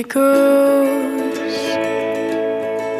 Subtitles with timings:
[0.00, 1.38] echoes.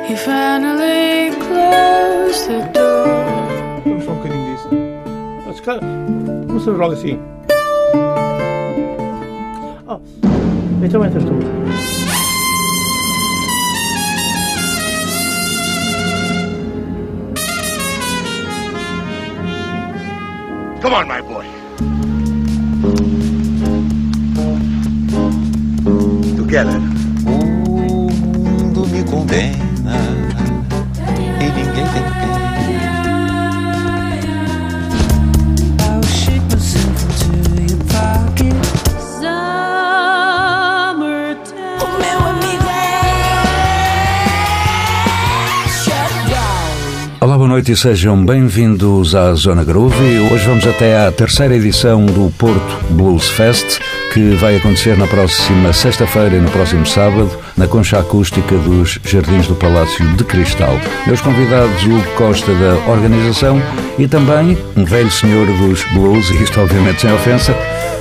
[0.07, 3.09] He finally closed the door.
[3.87, 4.63] I'm shocking this.
[5.47, 6.53] That's kind of.
[6.53, 7.19] What's the wrong thing?
[9.89, 10.03] Oh,
[10.85, 11.41] it's a winter tool.
[20.83, 21.47] Come on, my boy.
[26.37, 26.90] Together.
[29.21, 30.01] Condena
[31.41, 32.41] e ninguém tem pena.
[35.83, 38.55] I'll shake myself into your pocket.
[47.21, 50.21] Olá, boa noite e sejam bem-vindos à Zona Groove.
[50.33, 53.81] Hoje vamos até à terceira edição do Porto Blues Fest,
[54.13, 59.47] que vai acontecer na próxima sexta-feira e no próximo sábado, na concha acústica dos Jardins
[59.47, 60.79] do Palácio de Cristal.
[61.07, 63.63] Meus convidados, Hugo Costa da organização
[63.99, 67.55] e também um velho senhor dos blues, isto obviamente sem ofensa,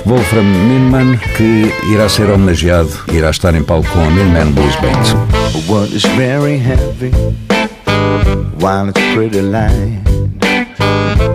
[0.04, 5.72] Wolfram Minman, que irá ser homenageado, irá estar em palco com a Minman Blues Band.
[5.72, 7.12] What is very heavy
[8.58, 10.00] while it's pretty light.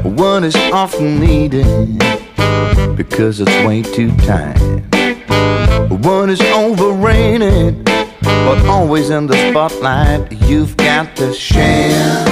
[0.03, 1.65] What is often needed
[2.95, 4.59] because it's way too tight.
[5.89, 7.85] What is overrated
[8.25, 10.31] but always in the spotlight.
[10.47, 12.25] You've got to share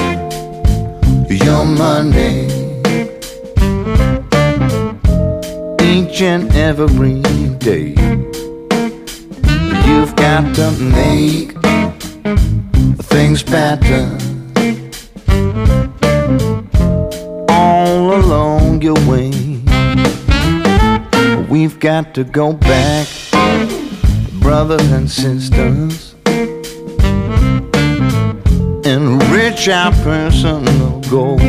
[1.28, 2.46] your money
[5.82, 7.22] each and every
[7.58, 7.96] day.
[9.88, 11.52] You've got to make
[13.04, 14.06] things better
[17.50, 19.53] all along your way.
[21.54, 23.08] We've got to go back,
[24.42, 26.16] brothers and sisters,
[28.84, 31.44] enrich our personal goals.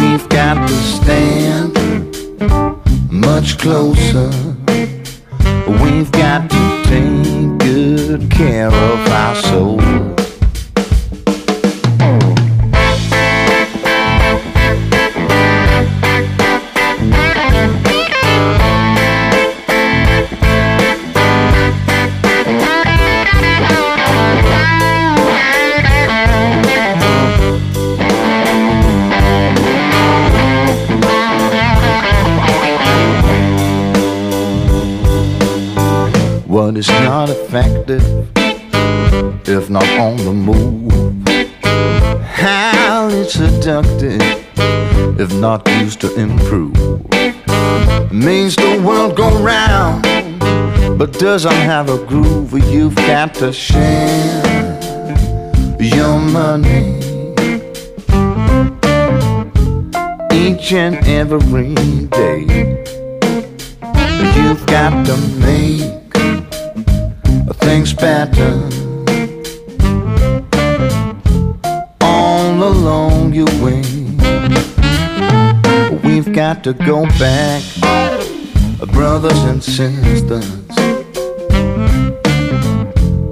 [0.00, 1.74] We've got to stand
[3.12, 4.30] much closer.
[5.82, 10.23] We've got to take good care of our souls.
[36.84, 38.04] Is not effective
[39.48, 40.92] if not on the move?
[42.22, 44.20] How it's seductive
[45.18, 46.76] if not used to improve?
[48.12, 50.02] Means the world go round,
[50.98, 52.52] but doesn't have a groove.
[52.52, 54.42] You've got to share
[55.80, 56.98] your money
[60.32, 61.74] each and every
[62.20, 62.44] day.
[64.36, 66.03] You've got to make
[67.64, 68.52] things better
[72.02, 73.82] all along your way.
[76.04, 77.62] We've got to go back,
[78.92, 80.68] brothers and sisters,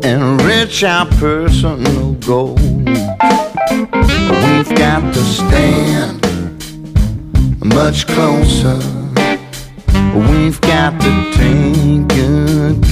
[0.03, 2.60] and enrich our personal goals.
[4.43, 6.22] We've got to stand
[7.62, 8.78] much closer.
[10.14, 12.91] We've got to take good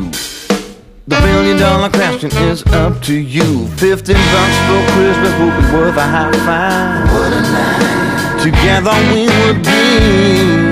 [1.11, 3.67] the billion dollar question is up to you.
[3.75, 7.11] 15 bucks for Christmas would be worth a high five.
[7.11, 8.41] What a night.
[8.41, 10.71] Together we would be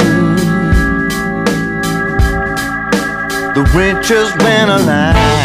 [3.54, 5.39] the richest man alive.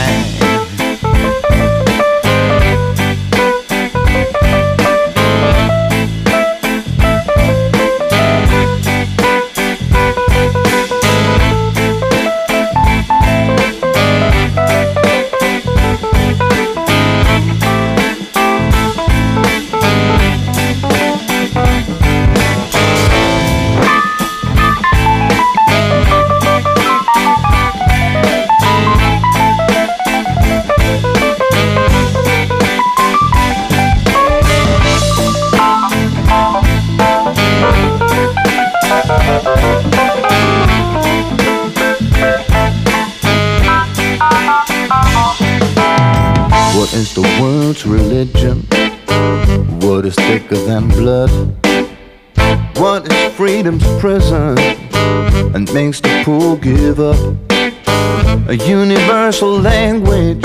[46.92, 48.60] Is the world's religion?
[49.80, 51.30] What is thicker than blood?
[52.76, 54.58] What is freedom's prison
[55.54, 57.16] and makes the poor give up?
[58.48, 60.42] A universal language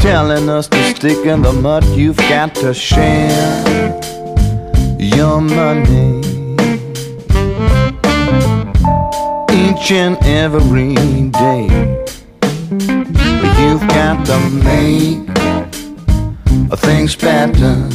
[0.00, 1.84] telling us to stick in the mud.
[1.86, 3.98] You've got to share
[4.98, 6.20] your money
[9.52, 11.66] each and every day.
[13.60, 15.28] You've got to make
[16.76, 17.88] things better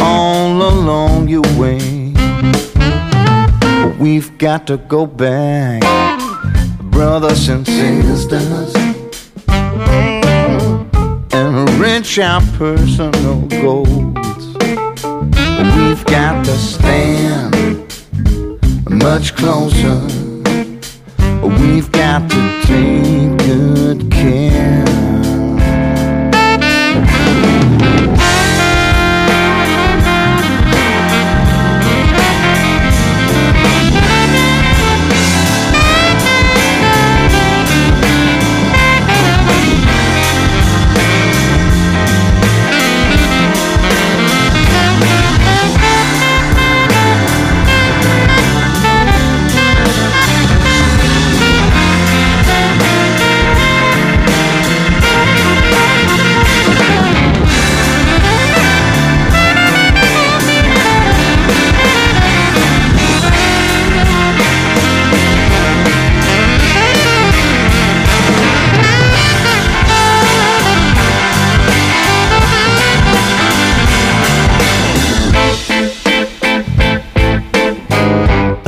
[0.00, 2.14] all along your way.
[3.98, 5.82] We've got to go back,
[6.80, 8.74] brothers and sisters,
[11.32, 14.56] and reach our personal goals.
[15.76, 17.54] We've got to stand
[18.88, 20.00] much closer.
[21.42, 23.43] We've got to take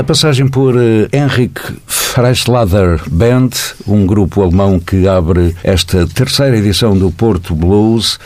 [0.06, 3.50] passagem por eh, Henrik Freischlader Band,
[3.88, 8.18] um grupo alemão que abre esta terceira edição do Porto Blues.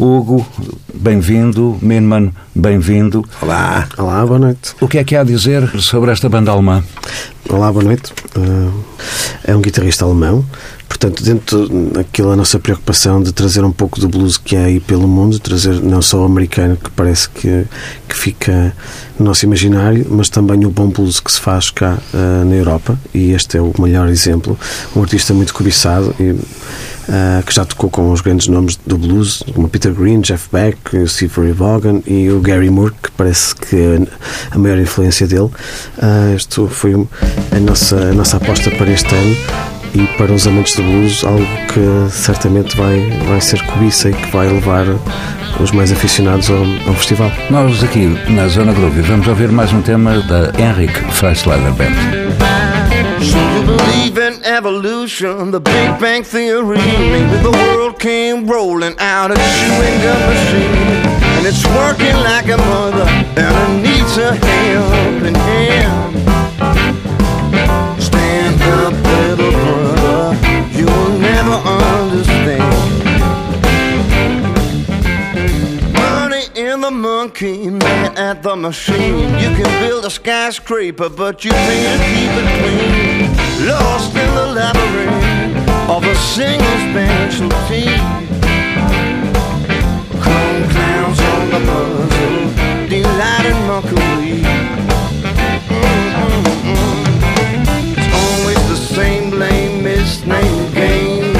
[0.00, 0.46] Hugo,
[0.94, 1.78] bem-vindo.
[1.82, 3.22] Minman, bem-vindo.
[3.42, 3.86] Olá.
[3.98, 4.74] Olá, boa noite.
[4.80, 6.82] O que é que há a dizer sobre esta banda alemã?
[7.50, 8.10] Olá, boa noite.
[8.34, 8.72] Uh,
[9.44, 10.42] é um guitarrista alemão.
[10.88, 15.06] Portanto, dentro daquela nossa preocupação de trazer um pouco do blues que há aí pelo
[15.06, 17.66] mundo, trazer não só o americano, que parece que,
[18.08, 18.74] que fica
[19.18, 22.98] no nosso imaginário, mas também o bom blues que se faz cá uh, na Europa.
[23.12, 24.58] E este é o melhor exemplo.
[24.96, 26.34] Um artista muito cobiçado e
[27.10, 31.08] Uh, que já tocou com os grandes nomes do blues, como Peter Green, Jeff Beck,
[31.08, 34.06] Steve Ray Vaughan e o Gary Moore, que parece que é
[34.52, 35.50] a maior influência dele.
[35.98, 39.36] Uh, isto foi a nossa, a nossa aposta para este ano
[39.94, 44.30] e para os amantes do blues, algo que certamente vai, vai ser cobiça e que
[44.30, 44.86] vai levar
[45.58, 47.30] os mais aficionados ao, ao festival.
[47.50, 53.49] Nós aqui na Zona Groove vamos ouvir mais um tema da Henrik Freischlader Band.
[53.70, 56.76] You believe in evolution, the Big Bang Theory.
[56.76, 60.90] Maybe the world came rolling out of chewing gum machine.
[61.36, 63.06] And it's working like a mother,
[63.38, 66.16] and it needs a helping hand.
[68.02, 70.36] Stand up, little brother,
[70.72, 71.56] you'll never
[71.94, 72.74] understand.
[75.94, 79.38] Money in the monkey, man at the machine.
[79.38, 82.89] You can build a skyscraper, but you to keep it clean.
[83.66, 87.84] Lost in the labyrinth of a single specialty.
[90.24, 94.40] Clone clowns on the puzzle, delighted mockery.
[97.96, 99.30] It's always the same
[100.74, 101.32] game.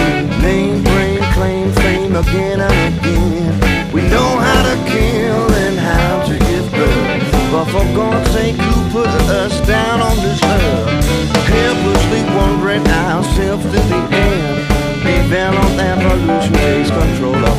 [0.43, 3.93] Name, brain, claim, fame again and again.
[3.93, 7.53] We know how to kill and how to give birth.
[7.53, 8.30] But for God's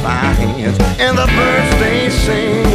[0.04, 0.78] our hands.
[1.00, 2.71] And the birds they sing,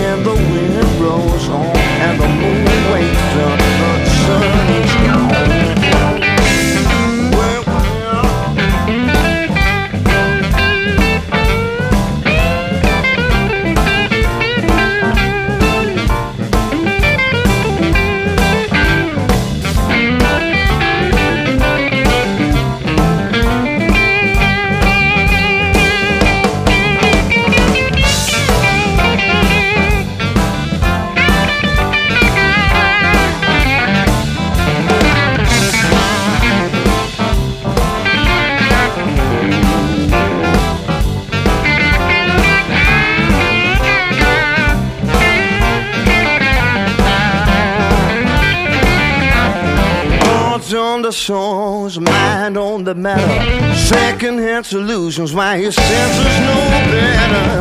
[52.96, 53.74] matter.
[53.74, 56.60] Second-hand solutions, why your senses know
[56.90, 57.60] better.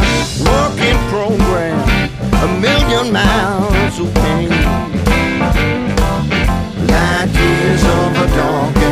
[0.49, 1.79] Working program,
[2.33, 4.49] a million miles pain.
[6.87, 8.84] Light years of a dark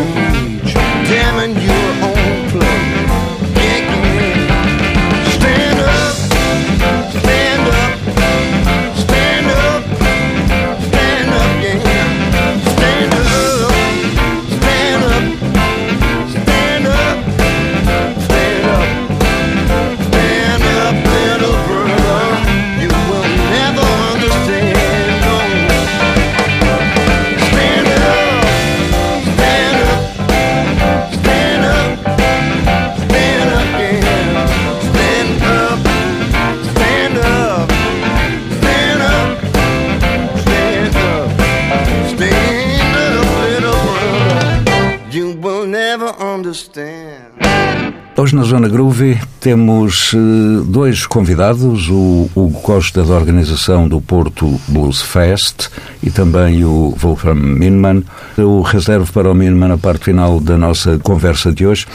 [49.43, 55.67] temos eh, dois convidados, o Hugo Costa da organização do Porto Blues Fest
[56.01, 58.05] e também o Wolfram Minman.
[58.37, 61.85] Eu reservo para o Minman a parte final da nossa conversa de hoje.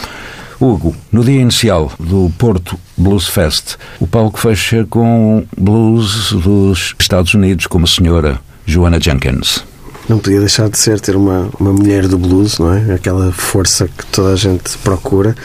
[0.60, 7.32] Hugo, no dia inicial do Porto Blues Fest, o palco fecha com blues dos Estados
[7.32, 9.64] Unidos, como a senhora Joanna Jenkins.
[10.08, 12.94] Não podia deixar de ser ter uma, uma mulher do blues, não é?
[12.94, 15.36] Aquela força que toda a gente procura.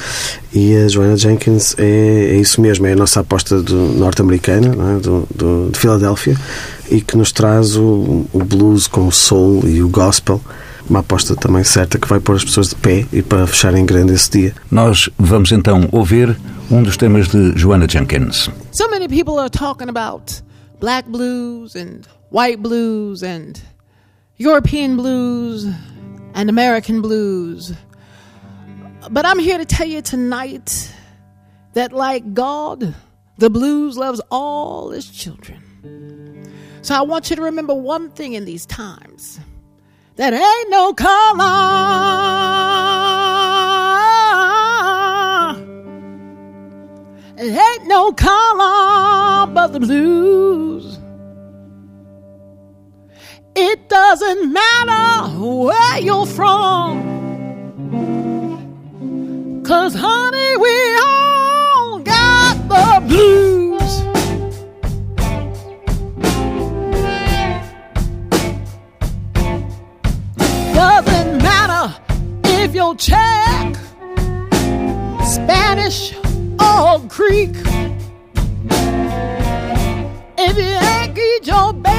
[0.53, 1.83] E a Joanna Jenkins é,
[2.31, 4.99] é isso mesmo, é a nossa aposta do norte-americana, é?
[4.99, 6.37] do, do, de Filadélfia,
[6.89, 10.39] e que nos traz o, o blues com o soul e o gospel.
[10.89, 14.13] Uma aposta também certa que vai pôr as pessoas de pé e para fecharem grande
[14.13, 14.53] esse dia.
[14.71, 16.37] Nós vamos então ouvir
[16.71, 18.49] um dos temas de Joanna Jenkins.
[18.71, 20.41] So many people are talking about
[20.79, 22.01] black blues and
[22.31, 23.53] white blues and
[24.37, 25.65] European blues
[26.33, 27.73] and American blues.
[29.11, 30.91] But I'm here to tell you tonight
[31.73, 32.95] that, like God,
[33.37, 36.51] the blues loves all his children.
[36.81, 39.39] So I want you to remember one thing in these times
[40.15, 42.33] that ain't no color.
[47.37, 50.99] It ain't no color but the blues.
[53.55, 57.03] It doesn't matter where you're from.
[59.63, 64.01] Cause honey, we all got the blues.
[70.73, 71.93] Doesn't matter
[72.45, 73.75] if you're Czech,
[75.23, 76.15] Spanish,
[76.59, 77.55] or Greek.
[80.39, 81.13] If you ain't
[81.45, 81.92] your babies,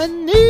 [0.00, 0.49] a need.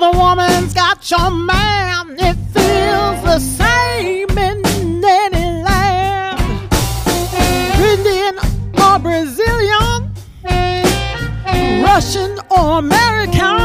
[0.00, 2.14] Another woman's got your man.
[2.20, 6.70] It feels the same in any land.
[7.80, 8.38] Indian
[8.80, 10.12] or Brazilian,
[11.82, 13.57] Russian or American.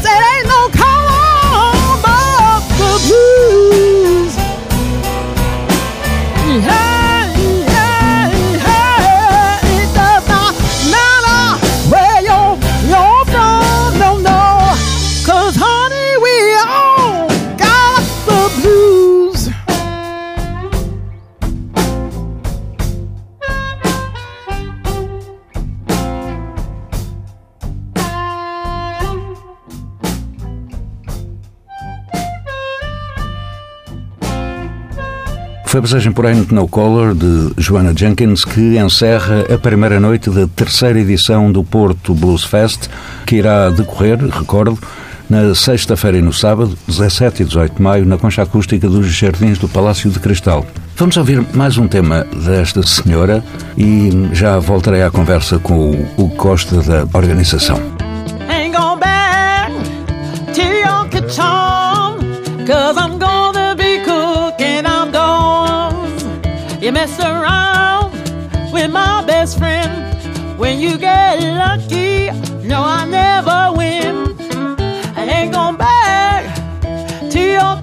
[0.00, 0.89] I said, ain't no
[35.80, 40.46] A passagem por Ain't No Color de Joanna Jenkins que encerra a primeira noite da
[40.46, 42.90] terceira edição do Porto Blues Fest,
[43.24, 44.78] que irá decorrer, recordo,
[45.30, 49.58] na sexta-feira e no sábado, 17 e 18 de maio, na concha acústica dos Jardins
[49.58, 50.66] do Palácio de Cristal.
[50.96, 53.42] Vamos ouvir mais um tema desta senhora
[53.78, 58.09] e já voltarei à conversa com o Costa da organização.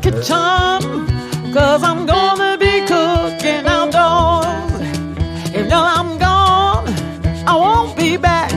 [0.02, 1.08] Kitchen
[1.54, 4.72] Cause I'm gonna be cooking outdoors.
[5.56, 6.88] If no I'm gone,
[7.48, 8.52] I won't be back.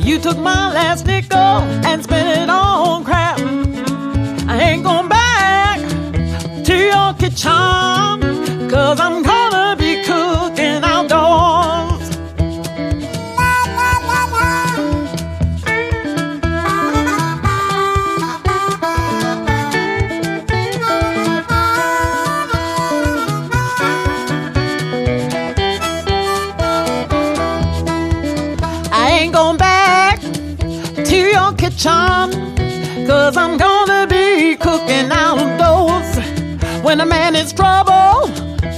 [0.00, 2.02] You took my last nickel and
[33.34, 36.18] Cause I'm gonna be cooking outdoors.
[36.84, 38.28] When a man is trouble,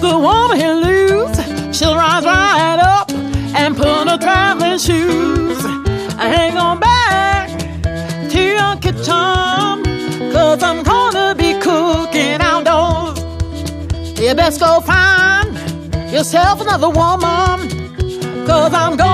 [0.01, 1.77] the woman he'll lose.
[1.77, 3.11] She'll rise right up
[3.55, 5.63] and put on her traveling shoes.
[6.17, 7.51] I ain't going back
[8.31, 10.33] to your kitchen.
[10.33, 13.19] Cause I'm gonna be cooking outdoors.
[14.19, 15.53] You best go find
[16.11, 17.69] yourself another woman.
[18.47, 19.06] Cause I'm gonna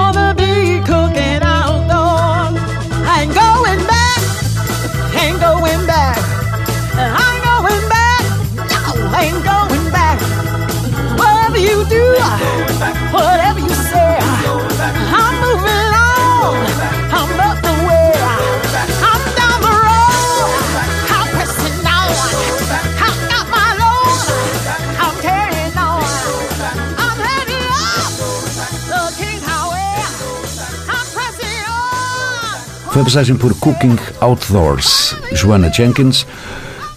[32.93, 36.27] Foi a passagem por Cooking Outdoors, Joanna Jenkins.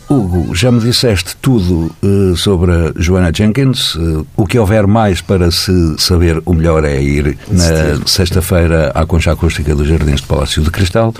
[0.09, 3.95] Hugo, já me disseste tudo eh, sobre a Joanna Jenkins.
[3.95, 9.05] Eh, o que houver mais para se saber, o melhor é ir na sexta-feira à
[9.05, 11.13] concha acústica dos Jardins de Palácio de Cristal.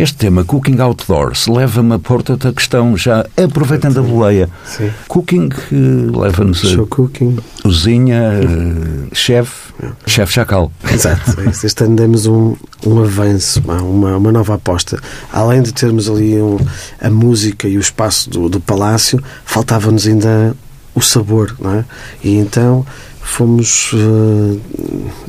[0.00, 4.48] Este tema, Cooking Outdoors, leva-me a pôr-te a questão, já aproveitando a boleia.
[4.64, 4.90] Sim.
[5.06, 7.36] Cooking eh, leva-nos a Show cooking.
[7.62, 9.74] cozinha, eh, chefe,
[10.06, 10.72] chefe chacal.
[10.90, 11.38] Exato.
[11.42, 11.50] é.
[11.66, 14.98] Este ano demos um, um avanço, uma, uma, uma nova aposta.
[15.30, 16.56] Além de termos ali um-
[16.98, 20.56] a música e o espaço do, do palácio, faltava-nos ainda
[20.94, 21.84] o sabor, não é?
[22.24, 22.86] E então
[23.30, 24.58] fomos eh,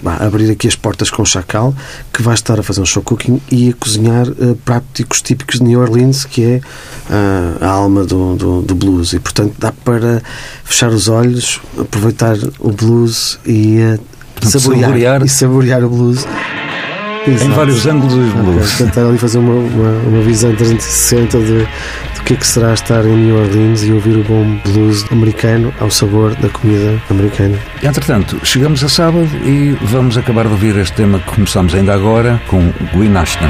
[0.01, 1.73] bah, abrir aqui as portas com o Chacal,
[2.11, 5.65] que vai estar a fazer um show cooking e a cozinhar eh, práticos típicos de
[5.65, 6.61] New Orleans, que é
[7.09, 9.13] ah, a alma do, do, do blues.
[9.13, 10.21] E, portanto, dá para
[10.63, 13.99] fechar os olhos, aproveitar o blues e eh,
[14.41, 15.23] saborear, saborear.
[15.23, 16.25] e saborear o blues.
[17.27, 17.51] Em Exato.
[17.51, 18.77] vários ângulos dos blues.
[18.77, 23.05] Tentar ali fazer uma, uma, uma visão 360 de, do que é que será estar
[23.05, 27.57] em New Orleans e ouvir o bom blues americano ao sabor da comida americana.
[27.83, 32.41] Entretanto, chegamos a sábado e vamos acabar de ouvir este tema que começamos ainda agora
[32.47, 33.49] com Gwyn Ashton.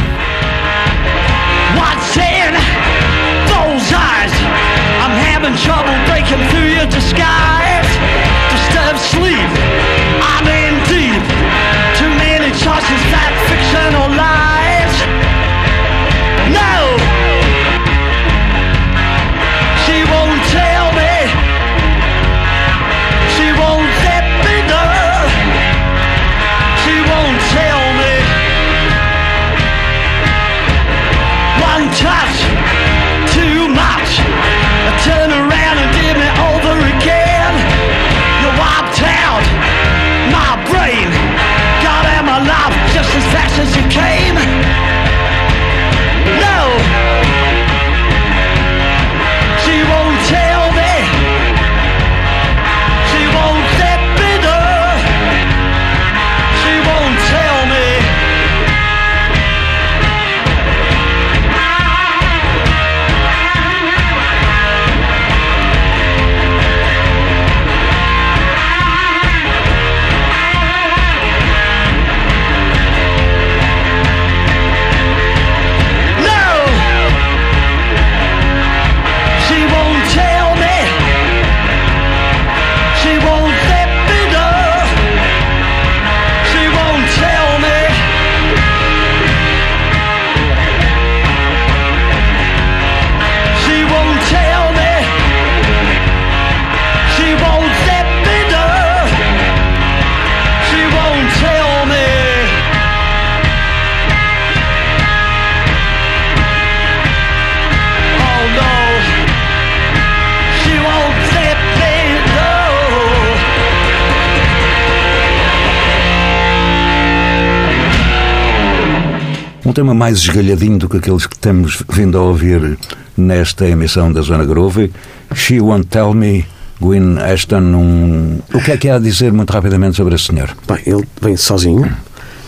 [120.12, 122.78] Mais esgalhadinho do que aqueles que temos vindo a ouvir
[123.16, 124.92] nesta emissão da Zona Groove.
[125.34, 126.46] She Won't Tell Me,
[126.82, 127.62] Gwyn Ashton.
[127.62, 128.40] Um...
[128.54, 130.50] O que é que há a dizer muito rapidamente sobre esse senhor?
[130.68, 131.90] Bem, ele vem sozinho.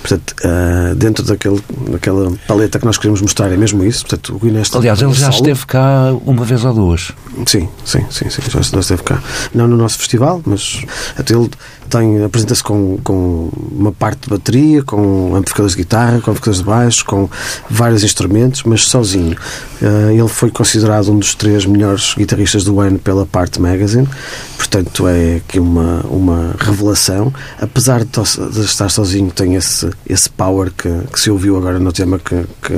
[0.02, 4.06] Portanto, ah, dentro daquele, daquela paleta que nós queremos mostrar é mesmo isso.
[4.06, 7.14] Portanto, o Guinness Aliás, ele já esteve cá uma vez ou duas.
[7.46, 9.24] Sim, sim, sim, sim, já esteve cá.
[9.56, 10.84] Não no nosso festival, mas
[11.18, 11.50] até ele
[11.94, 16.66] tem, apresenta-se com, com uma parte de bateria, com amplificadores de guitarra, com amplificadores de
[16.66, 17.30] baixo, com
[17.70, 19.38] vários instrumentos, mas sozinho.
[19.80, 24.10] Eh, ele foi considerado um dos três melhores guitarristas do ano pela Part Magazine,
[24.58, 27.32] portanto é aqui uma, uma revelação.
[27.62, 28.10] Apesar de,
[28.52, 32.44] de estar sozinho, tem esse, esse power que, que se ouviu agora no tema que,
[32.62, 32.74] que,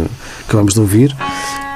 [0.49, 1.15] que vamos de ouvir.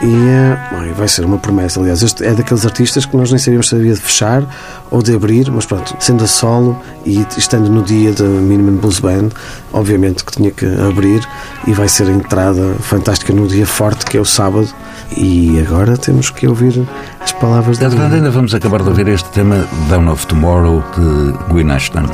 [0.02, 1.80] E bem, vai ser uma promessa.
[1.80, 4.44] Aliás, este é daqueles artistas que nós nem sabíamos se havia de fechar
[4.90, 9.00] ou de abrir, mas pronto, sendo a solo e estando no dia da Minimum Blues
[9.00, 9.30] Band,
[9.74, 11.22] obviamente que tinha que abrir
[11.68, 14.70] e vai ser a entrada fantástica no dia forte que é o sábado.
[15.18, 16.88] E agora temos que ouvir
[17.20, 21.72] as palavras da ainda vamos acabar de ouvir este tema Down of Tomorrow de Gwyn
[21.72, 22.06] Ashton.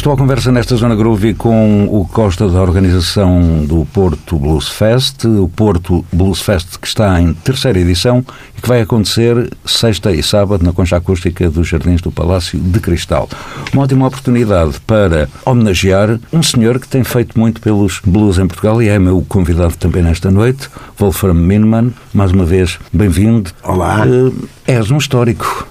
[0.00, 5.26] Estou à conversa nesta Zona Groovy com o Costa da organização do Porto Blues Fest,
[5.26, 8.24] o Porto Blues Fest que está em terceira edição
[8.56, 12.80] e que vai acontecer sexta e sábado na concha acústica dos Jardins do Palácio de
[12.80, 13.28] Cristal.
[13.74, 18.80] Uma ótima oportunidade para homenagear um senhor que tem feito muito pelos blues em Portugal
[18.80, 21.92] e é meu convidado também nesta noite, Wolfram Minman.
[22.14, 23.50] Mais uma vez, bem-vindo.
[23.62, 24.06] Olá.
[24.06, 25.68] Uh, és um histórico.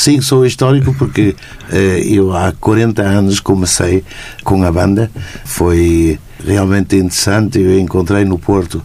[0.00, 1.36] Sim, sou histórico porque
[1.70, 4.02] eh, eu há 40 anos comecei
[4.42, 5.10] com a banda.
[5.44, 7.60] Foi realmente interessante.
[7.60, 8.80] Eu encontrei no Porto.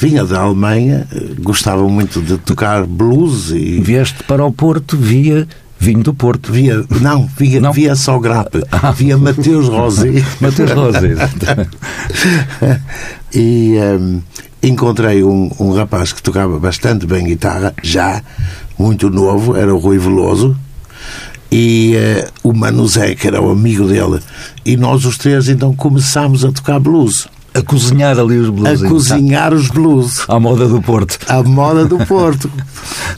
[0.00, 1.06] Vinha da Alemanha,
[1.40, 3.80] gostava muito de tocar blues e.
[3.80, 5.46] Vieste para o Porto via
[5.78, 6.50] vinho do Porto.
[6.50, 7.72] Via, não, via, Não?
[7.72, 8.60] via só grape.
[8.96, 10.24] Via Mateus Rosé.
[10.40, 11.14] Mateus Rosé.
[13.32, 14.18] e ehm,
[14.60, 18.20] encontrei um, um rapaz que tocava bastante bem guitarra, já
[18.78, 20.56] muito novo, era o Rui Veloso,
[21.50, 24.20] e eh, o Mano Zé, que era o amigo dele.
[24.64, 28.82] E nós os três então começámos a tocar blues, a cozinhar ali os blues.
[28.82, 30.24] a cozinhar os blues.
[30.28, 31.18] À moda do Porto.
[31.28, 32.50] À moda do Porto.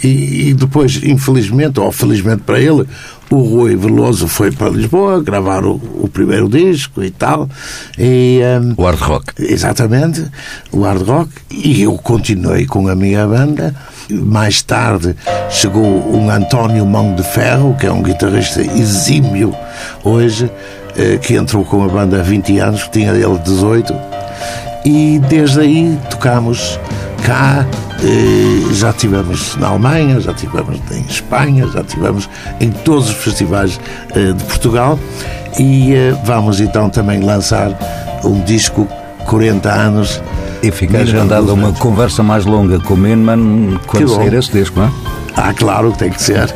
[0.02, 2.86] E, e depois, infelizmente, ou felizmente para ele,
[3.28, 7.46] o Rui Veloso foi para Lisboa gravar o, o primeiro disco e tal.
[7.98, 9.34] E, ehm, O hard rock.
[9.38, 10.24] Exatamente,
[10.72, 11.30] o hard rock.
[11.50, 13.74] E eu continuei com a minha banda.
[14.12, 15.14] Mais tarde
[15.48, 19.54] chegou um António Mão de Ferro, que é um guitarrista exímio
[20.04, 20.50] hoje,
[20.96, 23.94] eh, que entrou com a banda há 20 anos, tinha ele 18.
[24.84, 26.78] E desde aí tocamos
[27.24, 27.66] cá,
[28.02, 32.28] eh, já tivemos na Alemanha, já tivemos em Espanha, já tivemos
[32.60, 33.78] em todos os festivais
[34.14, 34.98] eh, de Portugal
[35.58, 35.94] e
[36.24, 37.76] vamos então também lançar
[38.24, 38.86] um disco
[39.26, 40.22] 40 anos.
[40.62, 44.78] E fica agendada uma conversa mais longa com o Minman quando Que sair esse disco,
[44.78, 44.90] não é?
[45.36, 46.54] Ah, claro, tem que ser.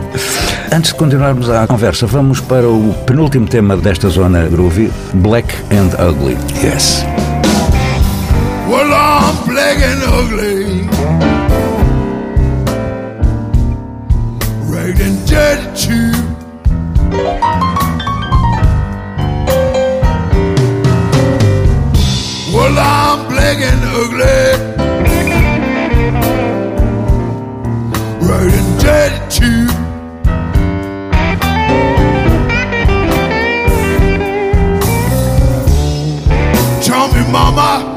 [0.72, 5.90] Antes de continuarmos a conversa, vamos para o penúltimo tema desta zona groovy, Black and
[6.06, 6.36] Ugly.
[6.62, 7.04] yes.
[8.68, 10.88] Well, I'm black and ugly.
[14.68, 16.09] Ragged and dirty too.
[22.72, 24.38] Well, I'm black and ugly.
[28.24, 29.66] Ragged and dirty too.
[36.80, 37.89] Tell me, mama.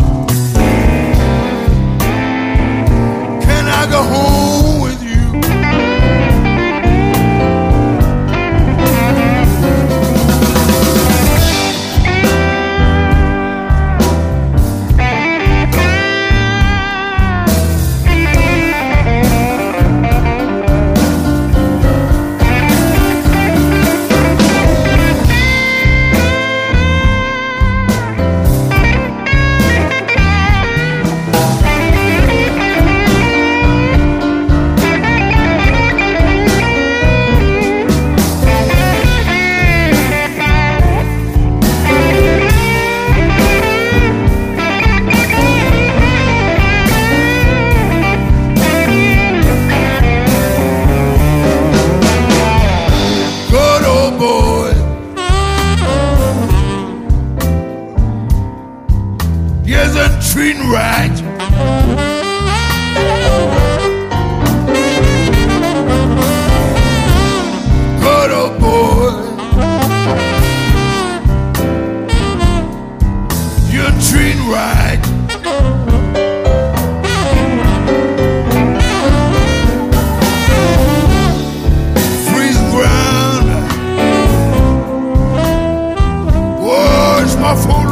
[87.53, 87.82] powerful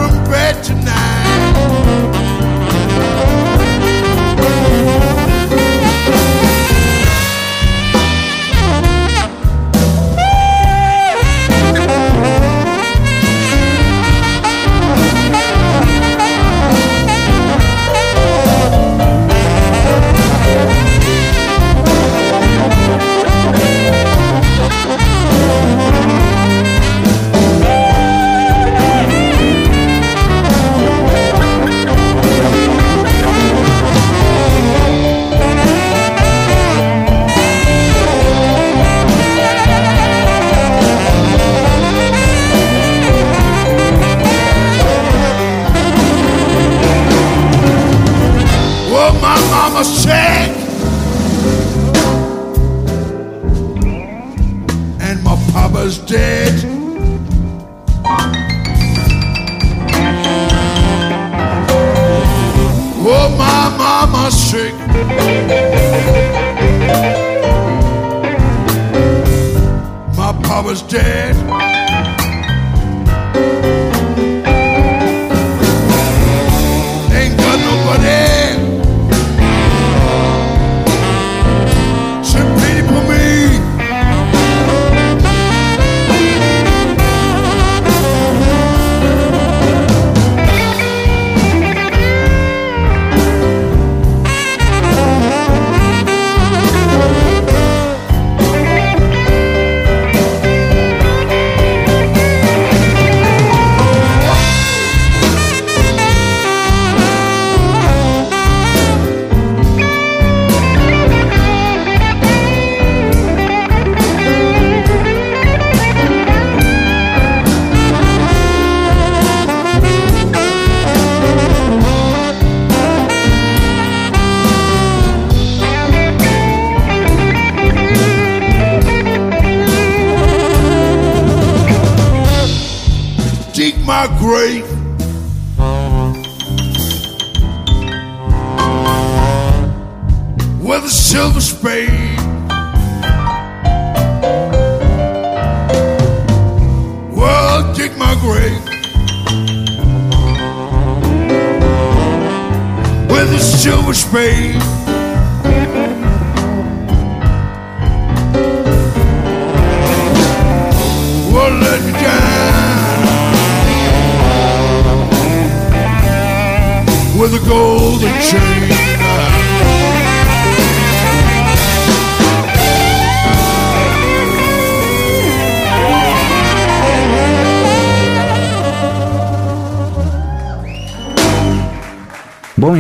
[168.22, 168.81] change.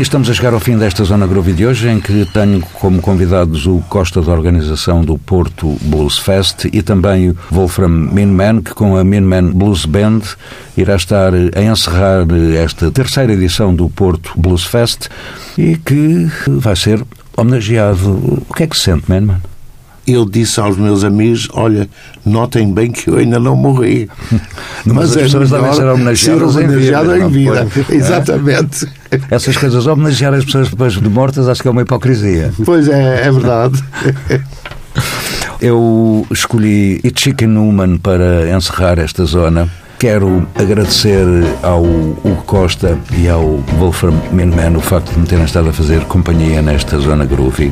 [0.01, 2.99] E estamos a chegar ao fim desta Zona Groove de hoje, em que tenho como
[2.99, 8.73] convidados o Costa da organização do Porto Blues Fest e também o Wolfram Minman, que
[8.73, 10.21] com a Minman Blues Band
[10.75, 12.25] irá estar a encerrar
[12.59, 15.07] esta terceira edição do Porto Blues Fest
[15.55, 17.05] e que vai ser
[17.37, 18.43] homenageado.
[18.49, 19.50] O que é que se sente, Minman?
[20.11, 21.87] Eu disse aos meus amigos: olha,
[22.25, 24.09] notem bem que eu ainda não morri.
[24.85, 27.67] Mas as pessoas devem ser homenageadas ser em vida, em vida.
[27.67, 27.95] foi?
[27.95, 28.87] Exatamente.
[29.29, 32.51] Essas coisas, homenagear as pessoas depois de mortas, acho que é uma hipocrisia.
[32.65, 33.81] Pois é, é verdade.
[35.61, 39.69] Eu escolhi It Chicken Newman para encerrar esta zona.
[39.99, 41.23] Quero agradecer
[41.61, 46.03] ao Hugo Costa e ao Wolfram Minman o facto de me terem estado a fazer
[46.05, 47.71] companhia nesta zona groovy.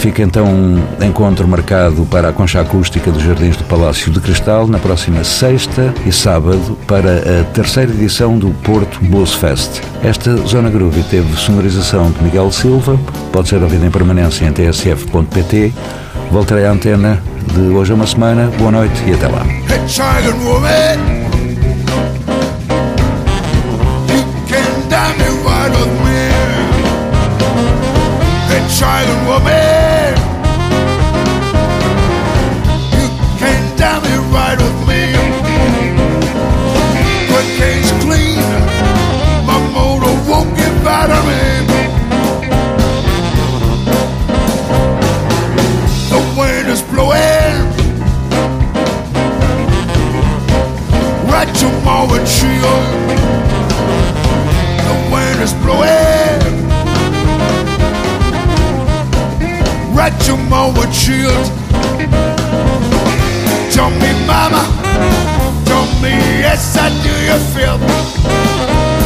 [0.00, 4.66] Fica então um encontro marcado para a concha acústica dos Jardins do Palácio de Cristal
[4.66, 9.82] na próxima sexta e sábado para a terceira edição do Porto Blues Fest.
[10.02, 12.98] Esta zona groovy teve sonorização de Miguel Silva,
[13.30, 15.70] pode ser ouvida em permanência em tsf.pt.
[16.30, 17.22] Voltarei à antena
[17.52, 18.50] de hoje a uma semana.
[18.56, 19.44] Boa noite e até lá.
[19.68, 21.20] Hitchhiking woman.
[29.30, 29.79] You
[52.40, 52.84] windshield.
[54.86, 56.40] The wind is blowing
[59.94, 61.46] right to my windshield.
[63.72, 64.62] Tell me, mama,
[65.64, 67.78] tell me, yes, I do you feel?
[67.78, 68.99] Jumping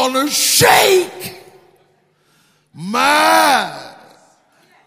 [0.00, 1.34] gonna shake.
[2.72, 3.92] My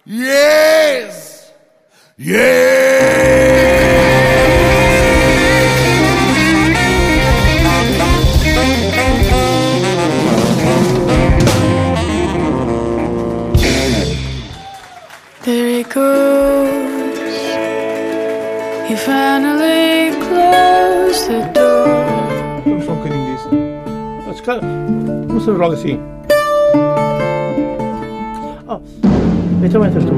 [0.06, 1.52] yes
[2.18, 2.73] yes.
[24.44, 24.60] cara,
[25.28, 26.00] começamos logo assim.
[28.68, 28.80] Oh,
[29.64, 30.12] então entras tu.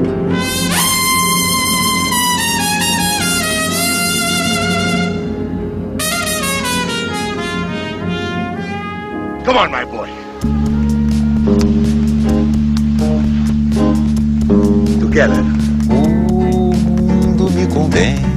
[9.44, 10.08] Come on, my boy.
[15.00, 15.44] Together.
[15.88, 15.94] O
[16.74, 18.35] mundo me convém